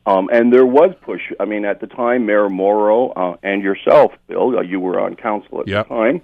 Um, 0.06 0.30
and 0.34 0.52
there 0.52 0.66
was 0.66 0.94
push. 1.02 1.22
I 1.40 1.46
mean, 1.46 1.64
at 1.66 1.80
the 1.80 1.88
time, 1.88 2.26
Mayor 2.26 2.50
Morrow 2.50 3.10
uh, 3.10 3.38
and 3.42 3.64
yourself, 3.64 4.12
Bill, 4.28 4.58
uh, 4.58 4.62
you 4.62 4.80
were 4.80 5.00
on 5.00 5.16
council 5.16 5.62
at 5.62 5.68
yep. 5.68 5.88
the 5.88 5.96
time, 5.96 6.22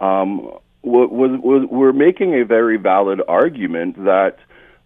um, 0.00 0.58
was, 0.82 1.38
was, 1.42 1.68
were 1.70 1.92
making 1.92 2.40
a 2.40 2.44
very 2.44 2.78
valid 2.78 3.20
argument 3.28 4.02
that 4.04 4.38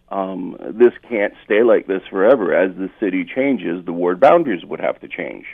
um, 0.09 0.57
this 0.61 0.93
can't 1.09 1.35
stay 1.45 1.63
like 1.63 1.87
this 1.87 2.03
forever. 2.11 2.53
As 2.53 2.75
the 2.77 2.91
city 2.99 3.25
changes, 3.25 3.85
the 3.85 3.93
ward 3.93 4.19
boundaries 4.19 4.65
would 4.65 4.81
have 4.81 5.01
to 5.01 5.09
change. 5.09 5.47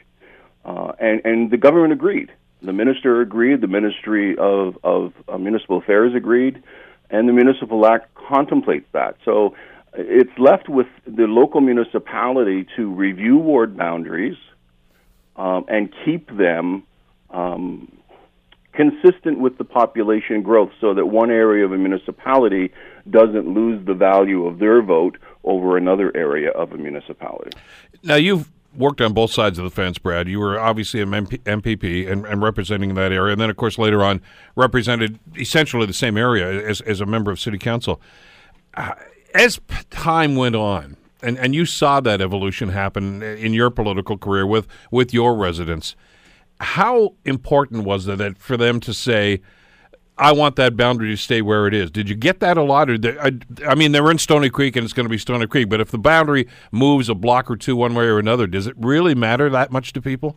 Uh, 0.64 0.92
and, 0.98 1.20
and 1.24 1.50
the 1.50 1.56
government 1.58 1.92
agreed. 1.92 2.32
The 2.62 2.72
minister 2.72 3.20
agreed, 3.20 3.60
the 3.60 3.66
Ministry 3.66 4.36
of, 4.36 4.76
of 4.84 5.12
uh, 5.28 5.38
Municipal 5.38 5.78
Affairs 5.78 6.14
agreed, 6.14 6.62
and 7.08 7.28
the 7.28 7.32
Municipal 7.32 7.86
Act 7.86 8.14
contemplates 8.14 8.86
that. 8.92 9.16
So 9.24 9.54
it's 9.94 10.38
left 10.38 10.68
with 10.68 10.86
the 11.06 11.24
local 11.24 11.60
municipality 11.60 12.66
to 12.76 12.92
review 12.92 13.38
ward 13.38 13.76
boundaries 13.76 14.36
um, 15.36 15.64
and 15.68 15.92
keep 16.04 16.28
them 16.36 16.84
um, 17.30 17.90
consistent 18.72 19.38
with 19.40 19.58
the 19.58 19.64
population 19.64 20.42
growth 20.42 20.70
so 20.80 20.94
that 20.94 21.06
one 21.06 21.30
area 21.30 21.64
of 21.64 21.72
a 21.72 21.78
municipality 21.78 22.72
doesn't 23.08 23.52
lose 23.52 23.84
the 23.86 23.94
value 23.94 24.46
of 24.46 24.58
their 24.58 24.82
vote 24.82 25.18
over 25.42 25.76
another 25.76 26.14
area 26.16 26.50
of 26.50 26.72
a 26.72 26.76
municipality. 26.76 27.50
Now, 28.02 28.16
you've 28.16 28.48
worked 28.74 29.00
on 29.00 29.12
both 29.12 29.32
sides 29.32 29.58
of 29.58 29.64
the 29.64 29.70
fence, 29.70 29.98
Brad. 29.98 30.28
You 30.28 30.38
were 30.40 30.58
obviously 30.58 31.00
an 31.00 31.10
MP, 31.10 31.38
MPP 31.40 32.10
and, 32.10 32.24
and, 32.26 32.42
representing 32.42 32.94
that 32.94 33.12
area, 33.12 33.32
and 33.32 33.40
then, 33.40 33.50
of 33.50 33.56
course, 33.56 33.78
later 33.78 34.04
on 34.04 34.20
represented 34.54 35.18
essentially 35.36 35.86
the 35.86 35.92
same 35.92 36.16
area 36.16 36.66
as, 36.66 36.80
as 36.82 37.00
a 37.00 37.06
member 37.06 37.30
of 37.30 37.40
city 37.40 37.58
council. 37.58 38.00
Uh, 38.74 38.94
as 39.34 39.60
time 39.90 40.36
went 40.36 40.56
on, 40.56 40.96
and, 41.22 41.38
and 41.38 41.54
you 41.54 41.66
saw 41.66 42.00
that 42.00 42.20
evolution 42.20 42.70
happen 42.70 43.22
in 43.22 43.52
your 43.52 43.70
political 43.70 44.16
career 44.16 44.46
with, 44.46 44.66
with 44.90 45.12
your 45.12 45.36
residents, 45.36 45.96
how 46.60 47.14
important 47.24 47.84
was 47.84 48.06
it 48.06 48.38
for 48.38 48.56
them 48.56 48.80
to 48.80 48.92
say, 48.92 49.40
I 50.20 50.32
want 50.32 50.56
that 50.56 50.76
boundary 50.76 51.08
to 51.08 51.16
stay 51.16 51.40
where 51.40 51.66
it 51.66 51.72
is. 51.72 51.90
Did 51.90 52.10
you 52.10 52.14
get 52.14 52.40
that 52.40 52.58
a 52.58 52.62
lot? 52.62 52.90
Or 52.90 52.98
I, 53.22 53.32
I, 53.66 53.74
mean, 53.74 53.92
they're 53.92 54.10
in 54.10 54.18
Stoney 54.18 54.50
Creek 54.50 54.76
and 54.76 54.84
it's 54.84 54.92
going 54.92 55.06
to 55.06 55.10
be 55.10 55.16
Stoney 55.16 55.46
Creek, 55.46 55.70
but 55.70 55.80
if 55.80 55.90
the 55.90 55.98
boundary 55.98 56.46
moves 56.70 57.08
a 57.08 57.14
block 57.14 57.50
or 57.50 57.56
two 57.56 57.74
one 57.74 57.94
way 57.94 58.04
or 58.04 58.18
another, 58.18 58.46
does 58.46 58.66
it 58.66 58.74
really 58.76 59.14
matter 59.14 59.48
that 59.48 59.72
much 59.72 59.94
to 59.94 60.02
people? 60.02 60.36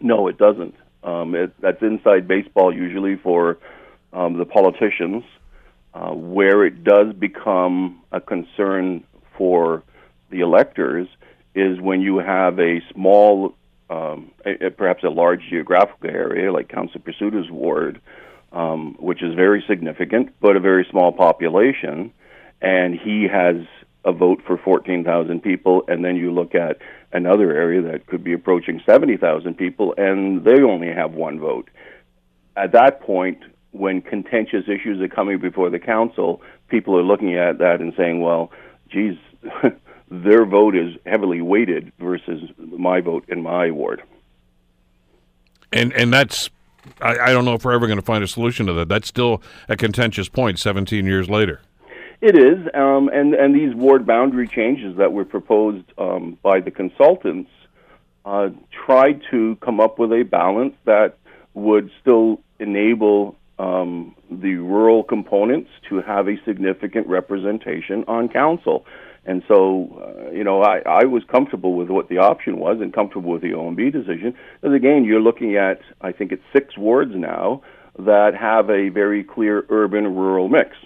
No, 0.00 0.28
it 0.28 0.38
doesn't. 0.38 0.76
Um, 1.02 1.34
it, 1.34 1.52
that's 1.60 1.82
inside 1.82 2.28
baseball 2.28 2.72
usually 2.72 3.16
for 3.16 3.58
um, 4.12 4.38
the 4.38 4.44
politicians. 4.44 5.24
Uh, 5.92 6.12
where 6.12 6.64
it 6.64 6.84
does 6.84 7.12
become 7.14 8.00
a 8.12 8.20
concern 8.20 9.02
for 9.36 9.82
the 10.30 10.38
electors 10.38 11.08
is 11.56 11.80
when 11.80 12.00
you 12.00 12.18
have 12.18 12.60
a 12.60 12.80
small, 12.92 13.56
um, 13.90 14.30
a, 14.46 14.66
a, 14.66 14.70
perhaps 14.70 15.02
a 15.02 15.08
large 15.08 15.42
geographical 15.50 16.08
area 16.08 16.52
like 16.52 16.68
Council 16.68 17.00
Pasuta's 17.00 17.50
ward, 17.50 18.00
um, 18.52 18.96
which 18.98 19.22
is 19.22 19.34
very 19.34 19.64
significant, 19.68 20.34
but 20.40 20.56
a 20.56 20.60
very 20.60 20.86
small 20.90 21.12
population, 21.12 22.12
and 22.60 22.98
he 22.98 23.28
has 23.30 23.56
a 24.04 24.12
vote 24.12 24.42
for 24.46 24.56
14,000 24.56 25.42
people, 25.42 25.84
and 25.88 26.04
then 26.04 26.16
you 26.16 26.32
look 26.32 26.54
at 26.54 26.78
another 27.12 27.52
area 27.52 27.82
that 27.82 28.06
could 28.06 28.24
be 28.24 28.32
approaching 28.32 28.80
70,000 28.86 29.54
people, 29.56 29.94
and 29.96 30.44
they 30.44 30.62
only 30.62 30.88
have 30.88 31.12
one 31.12 31.38
vote. 31.38 31.68
At 32.56 32.72
that 32.72 33.02
point, 33.02 33.42
when 33.72 34.00
contentious 34.00 34.64
issues 34.68 35.00
are 35.00 35.08
coming 35.08 35.38
before 35.38 35.70
the 35.70 35.78
council, 35.78 36.42
people 36.68 36.96
are 36.98 37.02
looking 37.02 37.36
at 37.36 37.58
that 37.58 37.80
and 37.80 37.92
saying, 37.96 38.20
well, 38.20 38.50
geez, 38.90 39.16
their 40.10 40.44
vote 40.44 40.74
is 40.74 40.94
heavily 41.06 41.40
weighted 41.40 41.92
versus 41.98 42.42
my 42.58 43.00
vote 43.00 43.24
in 43.28 43.42
my 43.42 43.70
ward. 43.70 44.02
And 45.72 45.92
and 45.92 46.12
that's 46.12 46.50
I, 47.00 47.18
I 47.18 47.32
don't 47.32 47.44
know 47.44 47.54
if 47.54 47.64
we're 47.64 47.72
ever 47.72 47.86
going 47.86 47.98
to 47.98 48.04
find 48.04 48.24
a 48.24 48.28
solution 48.28 48.66
to 48.66 48.72
that. 48.74 48.88
That's 48.88 49.08
still 49.08 49.42
a 49.68 49.76
contentious 49.76 50.28
point 50.28 50.58
17 50.58 51.06
years 51.06 51.28
later. 51.28 51.60
It 52.20 52.36
is, 52.36 52.66
um, 52.74 53.08
and 53.08 53.32
and 53.34 53.54
these 53.54 53.74
ward 53.74 54.06
boundary 54.06 54.46
changes 54.46 54.98
that 54.98 55.12
were 55.12 55.24
proposed 55.24 55.86
um, 55.96 56.36
by 56.42 56.60
the 56.60 56.70
consultants 56.70 57.50
uh, 58.26 58.50
tried 58.84 59.22
to 59.30 59.56
come 59.56 59.80
up 59.80 59.98
with 59.98 60.12
a 60.12 60.22
balance 60.24 60.74
that 60.84 61.16
would 61.54 61.90
still 62.00 62.40
enable 62.58 63.36
um, 63.58 64.14
the 64.30 64.56
rural 64.56 65.02
components 65.02 65.70
to 65.88 66.02
have 66.02 66.28
a 66.28 66.36
significant 66.44 67.06
representation 67.06 68.04
on 68.06 68.28
council. 68.28 68.84
And 69.24 69.42
so, 69.46 70.26
uh, 70.28 70.30
you 70.30 70.44
know, 70.44 70.62
I, 70.62 70.80
I 70.86 71.04
was 71.04 71.22
comfortable 71.24 71.74
with 71.74 71.88
what 71.88 72.08
the 72.08 72.18
option 72.18 72.58
was 72.58 72.80
and 72.80 72.92
comfortable 72.92 73.30
with 73.30 73.42
the 73.42 73.50
OMB 73.50 73.92
decision. 73.92 74.34
Because 74.60 74.74
again, 74.74 75.04
you're 75.04 75.20
looking 75.20 75.56
at, 75.56 75.80
I 76.00 76.12
think 76.12 76.32
it's 76.32 76.42
six 76.52 76.76
wards 76.76 77.12
now 77.14 77.62
that 77.98 78.34
have 78.34 78.70
a 78.70 78.88
very 78.88 79.22
clear 79.22 79.66
urban 79.68 80.14
rural 80.14 80.48
mix. 80.48 80.76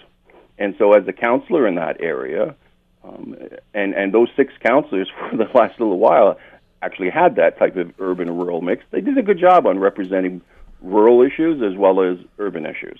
And 0.57 0.75
so, 0.77 0.93
as 0.93 1.07
a 1.07 1.13
councillor 1.13 1.67
in 1.67 1.75
that 1.75 2.01
area, 2.01 2.55
um, 3.03 3.35
and, 3.73 3.93
and 3.93 4.13
those 4.13 4.29
six 4.35 4.53
councillors 4.63 5.09
for 5.29 5.37
the 5.37 5.49
last 5.53 5.79
little 5.79 5.99
while 5.99 6.37
actually 6.81 7.09
had 7.09 7.35
that 7.37 7.57
type 7.57 7.75
of 7.77 7.91
urban 7.99 8.29
rural 8.29 8.61
mix, 8.61 8.83
they 8.91 9.01
did 9.01 9.17
a 9.17 9.23
good 9.23 9.39
job 9.39 9.65
on 9.65 9.79
representing 9.79 10.41
rural 10.81 11.21
issues 11.21 11.61
as 11.63 11.77
well 11.77 12.01
as 12.01 12.17
urban 12.37 12.65
issues. 12.65 12.99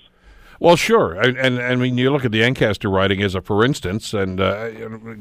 Well, 0.58 0.76
sure, 0.76 1.14
and, 1.14 1.36
and 1.36 1.60
I 1.60 1.74
mean 1.76 1.98
you 1.98 2.10
look 2.10 2.24
at 2.24 2.32
the 2.32 2.42
Ancaster 2.42 2.88
riding 2.88 3.22
as 3.22 3.34
a 3.34 3.40
for 3.40 3.64
instance, 3.64 4.14
and 4.14 4.40
uh, 4.40 4.70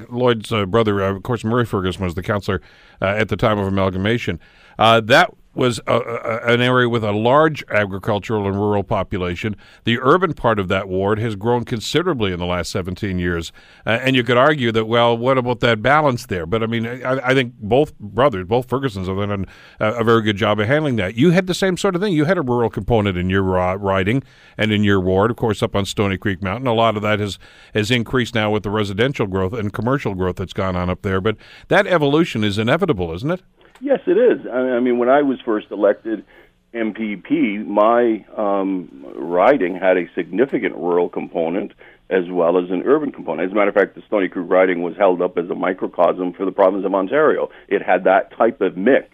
Lloyd's 0.09 0.51
uh, 0.51 0.65
brother, 0.65 1.03
uh, 1.03 1.13
of 1.13 1.23
course, 1.23 1.43
Murray 1.43 1.65
Ferguson 1.65 2.03
was 2.03 2.15
the 2.15 2.23
councillor 2.23 2.61
uh, 3.01 3.05
at 3.05 3.29
the 3.29 3.35
time 3.35 3.59
of 3.59 3.67
amalgamation. 3.67 4.39
Uh, 4.79 5.01
that 5.01 5.33
was 5.55 5.79
a, 5.87 5.95
a, 5.95 6.53
an 6.53 6.61
area 6.61 6.89
with 6.89 7.03
a 7.03 7.11
large 7.11 7.63
agricultural 7.69 8.47
and 8.47 8.55
rural 8.55 8.83
population. 8.83 9.55
The 9.83 9.99
urban 9.99 10.33
part 10.33 10.59
of 10.59 10.67
that 10.67 10.87
ward 10.87 11.19
has 11.19 11.35
grown 11.35 11.65
considerably 11.65 12.31
in 12.31 12.39
the 12.39 12.45
last 12.45 12.71
17 12.71 13.19
years. 13.19 13.51
Uh, 13.85 13.99
and 14.01 14.15
you 14.15 14.23
could 14.23 14.37
argue 14.37 14.71
that, 14.71 14.85
well, 14.85 15.17
what 15.17 15.37
about 15.37 15.59
that 15.61 15.81
balance 15.81 16.25
there? 16.25 16.45
But 16.45 16.63
I 16.63 16.67
mean, 16.67 16.85
I, 16.85 17.29
I 17.29 17.33
think 17.33 17.53
both 17.59 17.97
brothers, 17.99 18.45
both 18.47 18.67
Fergusons, 18.67 19.07
have 19.07 19.17
done 19.17 19.45
a, 19.79 19.85
a, 19.93 20.03
very 20.03 20.21
good 20.21 20.37
job 20.37 20.59
of 20.59 20.67
handling 20.67 20.97
that. 20.97 21.15
You 21.15 21.31
had 21.31 21.47
the 21.47 21.53
same 21.53 21.77
sort 21.77 21.95
of 21.95 22.01
thing. 22.01 22.13
You 22.13 22.25
had 22.25 22.37
a 22.37 22.41
rural 22.41 22.69
component 22.69 23.17
in 23.17 23.29
your 23.29 23.43
riding 23.43 24.23
and 24.57 24.71
in 24.71 24.83
your 24.83 24.99
ward, 24.99 25.31
of 25.31 25.37
course, 25.37 25.63
up 25.63 25.75
on 25.75 25.85
Stoney 25.85 26.17
Creek 26.17 26.41
Mountain. 26.41 26.67
A 26.67 26.73
lot 26.73 26.95
of 26.95 27.01
that 27.01 27.19
has, 27.19 27.39
has 27.73 27.91
increased 27.91 28.35
now 28.35 28.51
with 28.51 28.63
the 28.63 28.69
residential 28.69 29.27
growth 29.27 29.53
and 29.53 29.71
commercial 29.73 30.15
growth 30.15 30.37
that's 30.37 30.53
gone 30.53 30.75
on 30.75 30.89
up 30.89 31.01
there. 31.01 31.21
But 31.21 31.37
that 31.69 31.87
evolution 31.87 32.43
is 32.43 32.57
inevitable, 32.57 33.13
isn't 33.13 33.31
it? 33.31 33.41
Yes, 33.81 33.99
it 34.07 34.17
is. 34.17 34.45
I 34.47 34.79
mean, 34.79 34.97
when 34.97 35.09
I 35.09 35.21
was 35.21 35.39
first 35.41 35.67
elected 35.71 36.25
MPP, 36.73 37.65
my 37.65 38.25
um, 38.35 39.05
riding 39.15 39.75
had 39.75 39.97
a 39.97 40.05
significant 40.15 40.75
rural 40.75 41.09
component 41.09 41.73
as 42.09 42.29
well 42.29 42.57
as 42.57 42.69
an 42.69 42.83
urban 42.85 43.11
component. 43.11 43.47
As 43.47 43.51
a 43.51 43.55
matter 43.55 43.69
of 43.69 43.75
fact, 43.75 43.95
the 43.95 44.03
Stoney 44.07 44.27
Creek 44.27 44.45
riding 44.47 44.83
was 44.83 44.95
held 44.95 45.21
up 45.21 45.37
as 45.37 45.49
a 45.49 45.55
microcosm 45.55 46.33
for 46.33 46.45
the 46.45 46.51
province 46.51 46.85
of 46.85 46.93
Ontario. 46.93 47.49
It 47.67 47.81
had 47.81 48.03
that 48.03 48.35
type 48.37 48.61
of 48.61 48.77
mix. 48.77 49.09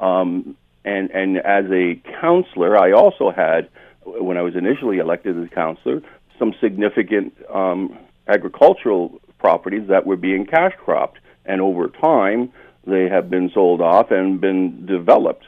Um, 0.00 0.56
and, 0.84 1.10
and 1.10 1.38
as 1.38 1.64
a 1.70 2.00
councillor, 2.20 2.76
I 2.76 2.92
also 2.92 3.30
had, 3.30 3.68
when 4.04 4.36
I 4.36 4.42
was 4.42 4.56
initially 4.56 4.98
elected 4.98 5.38
as 5.38 5.44
a 5.44 5.54
councillor, 5.54 6.02
some 6.38 6.54
significant 6.60 7.34
um, 7.52 7.96
agricultural 8.26 9.20
properties 9.38 9.88
that 9.88 10.06
were 10.06 10.16
being 10.16 10.46
cash 10.46 10.72
cropped. 10.84 11.18
And 11.44 11.60
over 11.60 11.88
time, 11.88 12.52
they 12.86 13.08
have 13.08 13.30
been 13.30 13.50
sold 13.52 13.80
off 13.80 14.10
and 14.10 14.40
been 14.40 14.86
developed. 14.86 15.44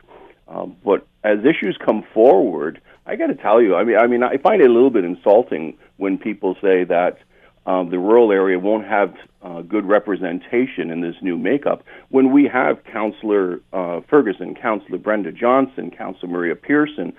Uh, 0.49 0.67
but 0.85 1.07
as 1.23 1.39
issues 1.41 1.79
come 1.85 2.05
forward, 2.13 2.81
I 3.07 3.17
got 3.17 3.29
to 3.29 3.35
tell 3.35 3.63
you, 3.63 3.77
I 3.77 3.85
mean, 3.85 3.97
I 3.97 4.07
mean, 4.07 4.23
I 4.23 4.37
find 4.37 4.61
it 4.61 4.69
a 4.69 4.73
little 4.73 4.91
bit 4.91 5.05
insulting 5.05 5.77
when 5.97 6.19
people 6.19 6.57
say 6.61 6.85
that 6.85 7.19
um, 7.67 7.91
the 7.91 7.99
rural 7.99 8.33
area 8.33 8.59
won't 8.59 8.87
have 8.87 9.15
uh, 9.43 9.63
good 9.63 9.85
representation 9.87 10.91
in 10.91 11.01
this 11.01 11.15
new 11.23 11.37
makeup 11.37 11.85
when 12.09 12.33
we 12.33 12.49
have 12.49 12.83
Councillor 12.85 13.61
uh, 13.73 14.01
Ferguson, 14.09 14.55
Councillor 14.55 14.99
Brenda 14.99 15.33
Johnson, 15.33 15.91
Councillor 15.91 16.33
Maria 16.33 16.57
Pearson, 16.57 17.13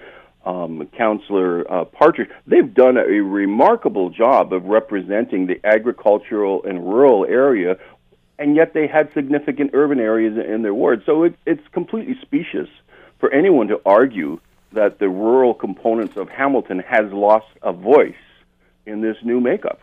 um, 0.46 0.88
Councillor 0.98 1.72
uh, 1.72 1.86
Partridge. 1.86 2.30
They've 2.48 2.74
done 2.74 2.98
a 2.98 3.22
remarkable 3.22 4.10
job 4.10 4.54
of 4.54 4.66
representing 4.66 5.48
the 5.48 5.60
agricultural 5.64 6.64
and 6.64 6.84
rural 6.84 7.26
area 7.26 7.78
and 8.42 8.56
yet 8.56 8.74
they 8.74 8.88
had 8.88 9.14
significant 9.14 9.70
urban 9.74 10.00
areas 10.00 10.36
in 10.36 10.64
their 10.64 10.74
ward. 10.74 11.04
So 11.06 11.24
it, 11.24 11.36
it's 11.46 11.66
completely 11.72 12.16
specious 12.22 12.68
for 13.20 13.32
anyone 13.32 13.68
to 13.68 13.80
argue 13.86 14.40
that 14.74 14.98
the 14.98 15.10
rural 15.10 15.54
components 15.54 16.18
of 16.18 16.28
Hamilton 16.28 16.80
has 16.80 17.12
lost 17.12 17.46
a 17.62 17.72
voice 17.72 18.16
in 18.88 19.02
this 19.02 19.16
new 19.24 19.40
makeup. 19.40 19.82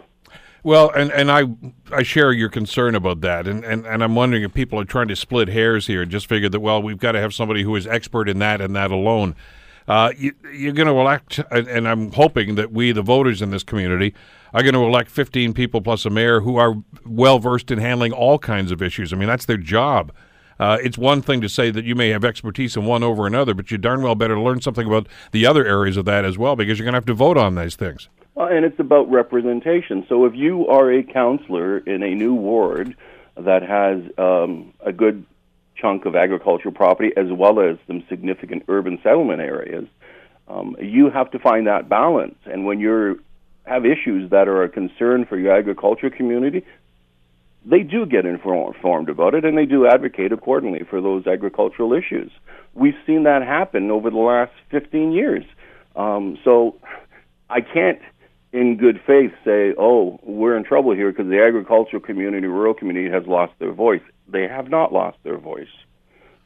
Well, 0.64 0.90
and, 0.90 1.12
and 1.12 1.30
I 1.30 1.44
I 1.92 2.02
share 2.02 2.32
your 2.32 2.48
concern 2.48 2.96
about 2.96 3.20
that, 3.20 3.46
and, 3.46 3.64
and, 3.64 3.86
and 3.86 4.02
I'm 4.02 4.16
wondering 4.16 4.42
if 4.42 4.52
people 4.52 4.80
are 4.80 4.84
trying 4.84 5.06
to 5.08 5.16
split 5.16 5.48
hairs 5.48 5.86
here 5.86 6.02
and 6.02 6.10
just 6.10 6.26
figure 6.26 6.48
that 6.48 6.58
well 6.58 6.82
we've 6.82 6.98
got 6.98 7.12
to 7.12 7.20
have 7.20 7.32
somebody 7.32 7.62
who 7.62 7.76
is 7.76 7.86
expert 7.86 8.28
in 8.28 8.40
that 8.40 8.60
and 8.60 8.74
that 8.74 8.90
alone. 8.90 9.36
Uh, 9.88 10.12
you, 10.18 10.33
are 10.68 10.73
going 10.73 10.87
to 10.87 10.92
elect, 10.92 11.40
and 11.50 11.88
I'm 11.88 12.12
hoping 12.12 12.57
that 12.57 12.71
we, 12.73 12.92
the 12.92 13.02
voters 13.02 13.40
in 13.40 13.50
this 13.50 13.64
community, 13.64 14.14
are 14.52 14.62
going 14.62 14.75
to 14.75 14.85
elect 14.85 15.11
15 15.11 15.54
people 15.54 15.80
plus 15.80 16.04
a 16.04 16.11
mayor 16.11 16.40
who 16.40 16.57
are 16.57 16.75
well 17.07 17.38
versed 17.38 17.71
in 17.71 17.78
handling 17.78 18.12
all 18.12 18.38
kinds 18.38 18.71
of 18.71 18.83
issues. 18.83 19.12
I 19.12 19.16
mean, 19.16 19.28
that's 19.28 19.47
their 19.47 19.57
job. 19.57 20.12
Uh, 20.61 20.76
it's 20.83 20.99
one 20.99 21.23
thing 21.23 21.40
to 21.40 21.49
say 21.49 21.71
that 21.71 21.85
you 21.85 21.95
may 21.95 22.11
have 22.11 22.25
expertise 22.25 22.76
in 22.76 22.85
one 22.85 23.02
over 23.02 23.26
another, 23.26 23.54
but 23.54 23.71
you 23.71 23.78
darn 23.78 24.02
well 24.02 24.14
better 24.14 24.38
learn 24.38 24.61
something 24.61 24.87
about 24.87 25.07
the 25.33 25.47
other 25.47 25.64
areas 25.64 25.97
of 25.97 26.04
that 26.04 26.25
as 26.25 26.37
well 26.37 26.57
because 26.57 26.78
you're 26.78 26.85
going 26.85 26.95
to 26.95 26.97
have 26.97 27.07
to 27.07 27.14
vote 27.14 27.38
on 27.38 27.54
these 27.54 27.76
things. 27.76 28.09
Well, 28.35 28.49
and 28.49 28.64
it's 28.64 28.78
about 28.78 29.11
representation. 29.11 30.04
So 30.09 30.25
if 30.26 30.35
you 30.35 30.66
are 30.66 30.92
a 30.92 31.02
councillor 31.02 31.78
in 31.78 32.02
a 32.02 32.14
new 32.14 32.35
ward 32.35 32.97
that 33.37 33.62
has 33.62 34.02
um, 34.18 34.75
a 34.85 34.92
good 34.92 35.25
chunk 35.80 36.04
of 36.04 36.16
agricultural 36.16 36.75
property 36.75 37.11
as 37.16 37.26
well 37.30 37.61
as 37.61 37.76
some 37.87 38.04
significant 38.08 38.64
urban 38.68 38.99
settlement 39.02 39.40
areas, 39.40 39.87
um, 40.49 40.76
you 40.80 41.11
have 41.11 41.30
to 41.30 41.38
find 41.38 41.66
that 41.66 41.88
balance. 41.88 42.37
And 42.47 42.64
when 42.64 42.80
you 42.80 43.20
have 43.64 43.85
issues 43.85 44.30
that 44.30 44.49
are 44.49 44.62
a 44.62 44.68
concern 44.68 45.26
for 45.26 45.38
your 45.38 45.54
agriculture 45.54 46.11
community, 46.11 46.64
they 47.64 47.80
do 47.80 48.06
get 48.06 48.25
informed 48.25 49.08
about 49.08 49.35
it 49.35 49.44
and 49.44 49.58
they 49.58 49.66
do 49.66 49.87
advocate 49.87 50.32
accordingly 50.32 50.85
for 50.88 51.00
those 51.00 51.26
agricultural 51.26 51.92
issues. 51.92 52.30
We've 52.75 52.97
seen 53.06 53.25
that 53.25 53.42
happen 53.42 53.90
over 53.90 54.11
the 54.11 54.16
last 54.16 54.52
15 54.70 55.12
years. 55.12 55.44
Um, 55.94 56.38
so 56.44 56.76
I 57.50 57.61
can't, 57.61 57.99
in 58.52 58.76
good 58.76 59.00
faith, 59.06 59.32
say, 59.44 59.74
oh, 59.78 60.18
we're 60.22 60.56
in 60.56 60.64
trouble 60.64 60.94
here 60.94 61.10
because 61.10 61.28
the 61.28 61.42
agricultural 61.42 62.00
community, 62.00 62.46
rural 62.46 62.74
community 62.74 63.10
has 63.10 63.26
lost 63.26 63.52
their 63.58 63.72
voice. 63.72 64.02
They 64.26 64.48
have 64.48 64.68
not 64.68 64.92
lost 64.92 65.18
their 65.22 65.38
voice. 65.38 65.68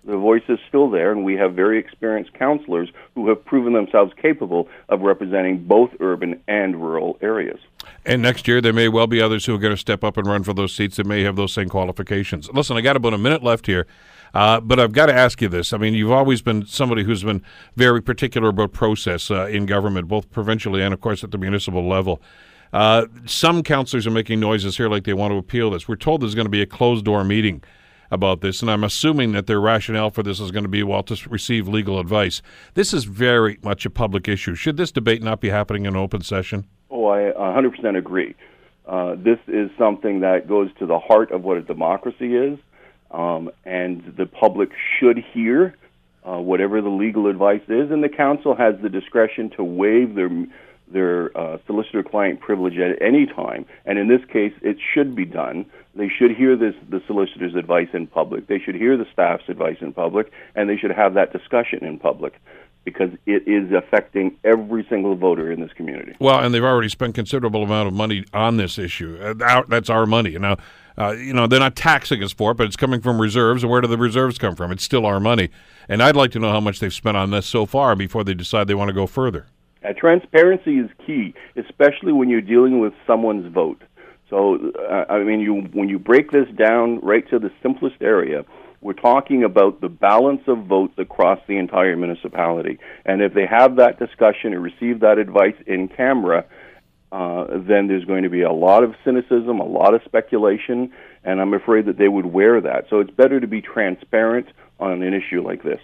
The 0.05 0.17
voice 0.17 0.43
is 0.49 0.59
still 0.67 0.91
there, 0.91 1.13
and 1.13 1.25
we 1.25 1.35
have 1.35 1.55
very 1.55 1.79
experienced 1.79 2.35
counselors 2.35 2.91
who 3.15 3.29
have 3.29 3.45
proven 3.45 3.73
themselves 3.73 4.13
capable 4.21 4.69
of 4.89 5.03
representing 5.03 5.63
both 5.63 5.91
urban 6.01 6.43
and 6.49 6.75
rural 6.83 7.19
areas. 7.23 7.61
And 8.05 8.21
next 8.21 8.49
year, 8.49 8.61
there 8.61 8.73
may 8.73 8.89
well 8.89 9.07
be 9.07 9.23
others 9.23 9.47
who 9.47 9.55
are 9.55 9.59
going 9.59 9.75
to 9.75 9.81
step 9.81 10.03
up 10.03 10.17
and 10.17 10.27
run 10.27 10.43
for 10.43 10.55
those 10.55 10.75
seats 10.75 10.97
that 10.97 11.07
may 11.07 11.23
have 11.23 11.37
those 11.37 11.53
same 11.53 11.69
qualifications. 11.69 12.51
Listen, 12.53 12.77
I 12.77 12.81
got 12.81 12.97
about 12.97 13.15
a 13.15 13.19
minute 13.19 13.45
left 13.45 13.67
here, 13.67 13.87
uh, 14.35 14.61
but 14.61 14.81
I've 14.81 14.93
got 14.93 15.07
to 15.07 15.15
ask 15.15 15.41
you 15.41 15.49
this. 15.49 15.73
I 15.73 15.79
mean, 15.79 15.95
you've 15.95 16.11
always 16.11 16.43
been 16.43 16.67
somebody 16.67 17.05
who's 17.05 17.23
been 17.23 17.43
very 17.77 18.01
particular 18.01 18.49
about 18.49 18.73
process 18.73 19.31
uh, 19.31 19.47
in 19.47 19.67
government, 19.67 20.09
both 20.09 20.31
provincially 20.31 20.83
and, 20.83 20.95
of 20.95 21.01
course, 21.01 21.23
at 21.23 21.31
the 21.31 21.39
municipal 21.39 21.87
level. 21.87 22.21
Uh, 22.73 23.07
some 23.27 23.63
councillors 23.63 24.07
are 24.07 24.11
making 24.11 24.41
noises 24.41 24.77
here 24.79 24.89
like 24.89 25.05
they 25.05 25.13
want 25.13 25.33
to 25.33 25.37
appeal 25.37 25.71
this. 25.71 25.87
We're 25.87 25.97
told 25.97 26.23
there's 26.23 26.35
going 26.35 26.47
to 26.47 26.51
be 26.51 26.63
a 26.63 26.67
closed 26.67 27.05
door 27.05 27.23
meeting 27.23 27.63
about 28.11 28.43
this, 28.43 28.61
and 28.61 28.71
I'm 28.71 28.85
assuming 28.85 29.33
that 29.33 29.47
their 29.47 29.61
rationale 29.61 30.11
for 30.11 30.23
this 30.23 30.41
is 30.41 30.51
going 30.51 30.65
to 30.65 30.69
be 30.69 30.83
well 30.83 31.03
to 31.05 31.29
receive 31.29 31.67
legal 31.67 31.99
advice. 31.99 32.43
This 32.75 32.93
is 32.93 33.05
very 33.05 33.59
much 33.63 33.87
a 33.87 33.91
public 33.91 34.29
issue. 34.29 34.55
Should 34.55 34.77
this 34.77 34.93
debate 34.93 35.23
not 35.23 35.41
be 35.41 35.49
happening 35.49 35.87
in 35.87 35.97
open 35.97 36.23
session? 36.23 36.67
Oh, 36.91 37.07
I 37.07 37.33
100% 37.33 37.97
agree. 37.97 38.35
Uh, 38.87 39.15
this 39.17 39.39
is 39.49 39.71
something 39.79 40.21
that 40.21 40.49
goes 40.49 40.71
to 40.79 40.87
the 40.87 40.99
heart 40.99 41.31
of 41.31 41.43
what 41.43 41.57
a 41.57 41.63
democracy 41.63 42.37
is, 42.37 42.59
um, 43.13 43.51
and 43.65 44.15
the 44.17 44.27
public 44.27 44.71
should 44.99 45.19
hear 45.19 45.77
uh, 46.25 46.39
whatever 46.39 46.81
the 46.81 46.89
legal 46.89 47.27
advice 47.27 47.63
is, 47.69 47.91
and 47.91 48.03
the 48.03 48.09
council 48.09 48.55
has 48.55 48.75
the 48.81 48.89
discretion 48.89 49.51
to 49.51 49.65
waive 49.65 50.15
their 50.15 50.31
their 50.89 51.37
uh, 51.37 51.57
solicitor 51.67 52.03
client 52.03 52.41
privilege 52.41 52.77
at 52.79 53.01
any 53.01 53.25
time. 53.25 53.65
And 53.87 53.99
in 53.99 54.09
this 54.09 54.21
case, 54.31 54.53
it 54.61 54.77
should 54.93 55.15
be 55.15 55.25
done. 55.25 55.65
They 55.95 56.09
should 56.09 56.37
hear 56.37 56.55
this, 56.55 56.75
the 56.89 57.03
solicitor's 57.07 57.55
advice 57.55 57.89
in 57.95 58.07
public. 58.07 58.47
They 58.47 58.59
should 58.59 58.75
hear 58.75 58.99
the 58.99 59.07
staff's 59.11 59.49
advice 59.49 59.79
in 59.81 59.95
public, 59.95 60.31
and 60.55 60.69
they 60.69 60.77
should 60.77 60.91
have 60.91 61.15
that 61.15 61.33
discussion 61.33 61.85
in 61.85 61.99
public 61.99 62.35
because 62.85 63.11
it 63.27 63.47
is 63.47 63.73
affecting 63.73 64.37
every 64.45 64.87
single 64.89 65.15
voter 65.15 65.53
in 65.53 65.61
this 65.61 65.73
community. 65.73 66.15
Well, 66.19 66.41
and 66.41 66.55
they've 66.55 66.65
already 66.65 66.89
spent 66.89 67.15
considerable 67.15 67.63
amount 67.63 67.89
of 67.89 67.95
money 67.95 68.25
on 68.33 68.57
this 68.57 68.79
issue. 68.79 69.19
Uh, 69.21 69.63
that's 69.69 69.89
our 69.89 70.07
money. 70.07 70.37
Now, 70.39 70.57
uh, 70.99 71.13
you 71.13 71.33
know, 71.33 71.47
they're 71.47 71.61
not 71.61 71.77
taxing 71.77 72.23
us 72.23 72.33
for 72.33 72.53
it, 72.53 72.57
but 72.57 72.67
it's 72.67 72.77
coming 72.77 73.01
from 73.01 73.21
reserves. 73.21 73.63
And 73.63 73.71
where 73.71 73.81
do 73.81 73.89
the 73.89 73.97
reserves 73.97 74.39
come 74.39 74.57
from? 74.57 74.73
It's 74.73 74.85
still 74.85 75.07
our 75.07 75.21
money. 75.21 75.51
And 75.89 76.03
I'd 76.03 76.17
like 76.17 76.31
to 76.33 76.39
know 76.39 76.51
how 76.51 76.61
much 76.61 76.81
they've 76.81 76.93
spent 76.93 77.17
on 77.17 77.31
this 77.31 77.47
so 77.47 77.67
far 77.67 77.97
before 77.97 78.25
they 78.25 78.35
decide 78.35 78.67
they 78.67 78.75
want 78.75 78.89
to 78.89 78.95
go 78.95 79.07
further. 79.07 79.47
Uh, 79.85 79.93
transparency 79.97 80.79
is 80.79 80.91
key, 81.05 81.35
especially 81.57 82.13
when 82.13 82.29
you're 82.29 82.41
dealing 82.41 82.79
with 82.79 82.93
someone's 83.07 83.53
vote. 83.53 83.83
So, 84.31 84.73
uh, 84.89 85.05
I 85.11 85.25
mean, 85.25 85.41
you 85.41 85.69
when 85.73 85.89
you 85.89 85.99
break 85.99 86.31
this 86.31 86.49
down 86.57 87.01
right 87.01 87.29
to 87.31 87.39
the 87.39 87.51
simplest 87.63 87.97
area, 88.01 88.45
we're 88.83 88.93
talking 88.93 89.45
about 89.45 89.81
the 89.81 89.89
balance 89.89 90.43
of 90.49 90.67
votes 90.67 90.95
across 90.99 91.39
the 91.47 91.57
entire 91.57 91.97
municipality. 91.97 92.79
And 93.07 93.23
if 93.23 93.33
they 93.33 93.47
have 93.47 93.77
that 93.77 93.99
discussion 93.99 94.53
and 94.53 94.63
receive 94.63 95.01
that 95.01 95.19
advice 95.19 95.55
in 95.67 95.89
camera, 95.89 96.45
uh, 97.13 97.47
then 97.51 97.87
there's 97.87 98.05
going 98.05 98.25
to 98.25 98.31
be 98.31 98.43
a 98.43 98.53
lot 98.53 98.83
of 98.83 98.95
cynicism, 99.05 99.61
a 99.61 99.65
lot 99.65 99.95
of 99.95 100.03
speculation, 100.05 100.91
and 101.23 101.41
I'm 101.41 101.55
afraid 101.55 101.87
that 101.87 101.97
they 101.97 102.09
would 102.09 102.27
wear 102.27 102.61
that. 102.61 102.87
So 102.91 103.01
it's 103.01 103.11
better 103.11 103.39
to 103.39 103.47
be 103.47 103.61
transparent 103.61 104.49
on 104.81 105.03
an 105.03 105.15
issue 105.15 105.43
like 105.43 105.63
this. 105.63 105.81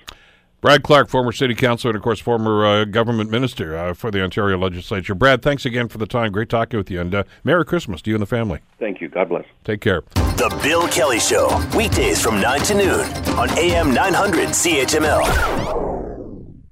Brad 0.61 0.83
Clark, 0.83 1.09
former 1.09 1.31
city 1.31 1.55
councilor 1.55 1.91
and, 1.91 1.97
of 1.97 2.03
course, 2.03 2.19
former 2.19 2.67
uh, 2.67 2.85
government 2.85 3.31
minister 3.31 3.77
uh, 3.77 3.95
for 3.95 4.11
the 4.11 4.21
Ontario 4.21 4.59
legislature. 4.59 5.15
Brad, 5.15 5.41
thanks 5.41 5.65
again 5.65 5.87
for 5.87 5.99
the 5.99 6.07
time. 6.07 6.33
Great 6.33 6.49
talking 6.49 6.79
with 6.79 6.91
you. 6.91 7.01
And 7.01 7.15
uh, 7.15 7.23
Merry 7.45 7.65
Christmas 7.65 8.03
to 8.03 8.11
you 8.11 8.17
and 8.17 8.23
the 8.23 8.27
family. 8.27 8.59
Thank 8.81 9.01
you. 9.01 9.09
God 9.09 9.29
bless. 9.29 9.45
Take 9.63 9.81
care. 9.81 10.03
The 10.15 10.59
Bill 10.63 10.89
Kelly 10.89 11.21
Show, 11.21 11.49
weekdays 11.77 12.21
from 12.21 12.41
9 12.41 12.61
to 12.63 12.75
noon 12.75 13.01
on 13.39 13.51
AM 13.57 13.95
900 13.95 14.49
CHML. 14.49 15.88